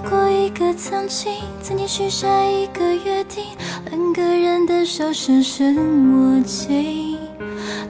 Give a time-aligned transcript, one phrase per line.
[0.00, 3.44] 过一个曾经，曾经许下一个约定，
[3.90, 5.76] 两个人的手深深
[6.12, 7.18] 握紧，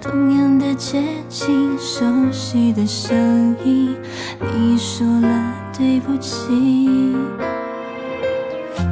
[0.01, 3.97] 同样的街景，熟悉的声音，
[4.41, 7.17] 你说了对不起。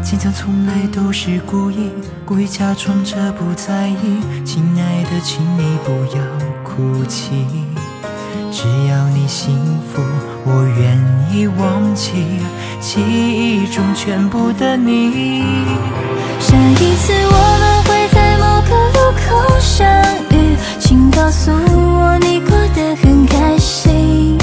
[0.02, 1.90] 坚强从来都是故意，
[2.24, 4.44] 故意假装着不在意。
[4.44, 6.22] 亲爱的，请你不要
[6.64, 7.44] 哭泣，
[8.50, 9.54] 只要你幸
[9.92, 10.00] 福，
[10.50, 10.98] 我愿
[11.30, 12.40] 意忘记
[12.80, 15.42] 记忆中全部的你。
[16.40, 19.86] 下一次我们会在某个路口相
[20.30, 24.38] 遇，请告诉我你过得很开心。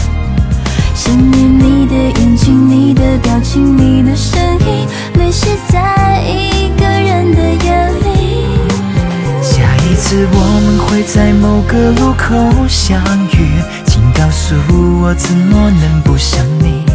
[0.93, 8.45] 想念你的眼睛，你的表情，你的声音，泪湿在一个人的眼里。
[9.41, 9.53] 下
[9.89, 13.74] 一次我们会在某个路口相遇，请
[14.17, 14.55] 告诉
[15.01, 16.85] 我怎么能不想你？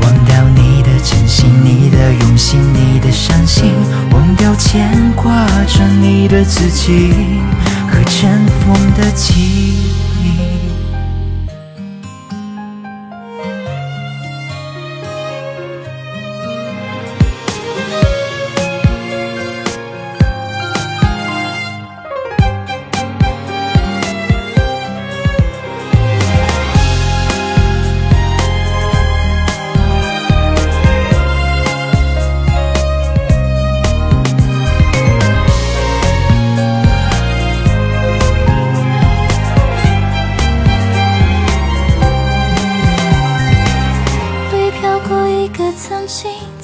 [0.00, 3.72] 忘掉你的真心，你的用心，你的伤心，
[4.12, 7.12] 忘掉牵挂着你的自己
[7.90, 9.34] 和尘封的记
[10.22, 10.65] 忆。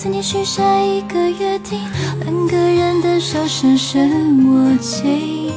[0.02, 1.78] 曾经许下一个约定，
[2.24, 5.52] 两个人的手深深握紧，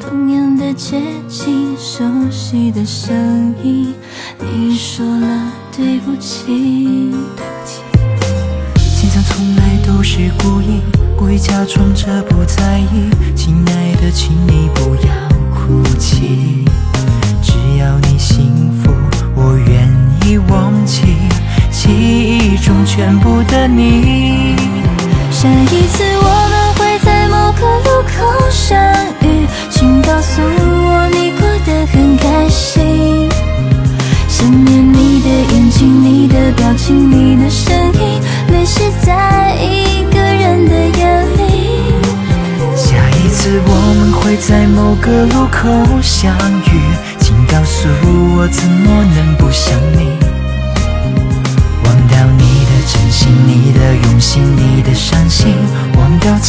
[0.00, 3.92] 同样的街景，熟悉的声音，
[4.40, 7.12] 你说了对不起。
[7.36, 7.82] 对不起
[8.98, 10.80] 坚强从来都是故意，
[11.14, 13.10] 故意假装着不在意。
[13.36, 15.12] 亲爱的，请你不要
[15.54, 16.64] 哭泣，
[17.42, 18.90] 只要你幸福，
[19.34, 19.86] 我愿
[20.24, 21.02] 意忘记
[21.70, 23.35] 记忆中全部
[23.66, 24.56] 你。
[25.30, 28.78] 下一次我们会在某个路口相
[29.20, 33.28] 遇，请告诉我你过得很开心。
[34.28, 38.20] 想念你的眼睛，你的表情，你的声音，
[38.52, 41.40] 泪湿在一个人的眼里。
[42.76, 45.68] 下一次我们会在某个路口
[46.02, 46.34] 相
[46.64, 46.80] 遇，
[47.18, 47.88] 请告诉
[48.36, 50.35] 我怎么能不想你？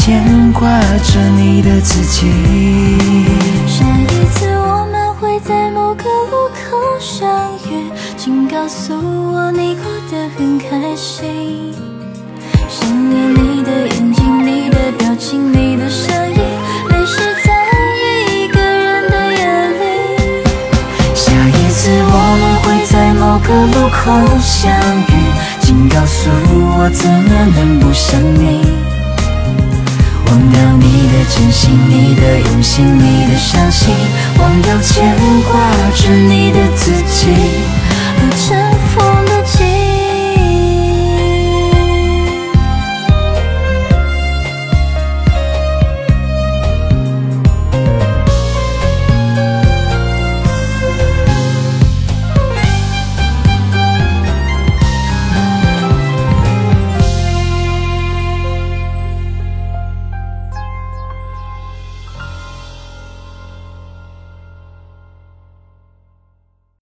[0.07, 0.23] 牵
[0.53, 0.65] 挂
[1.03, 2.31] 着你的自己。
[3.67, 7.29] 下一次我们会在某个路口相
[7.69, 11.75] 遇，请告诉我你过得很开心。
[12.69, 16.39] 想念你的眼睛，你的表情，你的声音，
[16.87, 17.67] 泪湿在
[18.33, 19.83] 一个人的夜里。
[21.13, 24.71] 下一次我们会在某个路口相
[25.09, 25.11] 遇，
[25.59, 28.86] 请告诉我怎么能不想你？
[30.27, 33.93] 忘掉你的真心，你的用心，你的伤心，
[34.39, 35.59] 忘掉牵挂
[35.95, 37.56] 着你的自己。